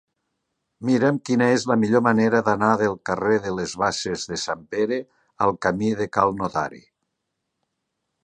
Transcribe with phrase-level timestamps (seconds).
[0.89, 4.99] Mira'm quina és la millor manera d'anar del carrer de les Basses de Sant Pere
[5.49, 6.83] al camí de Cal Notari.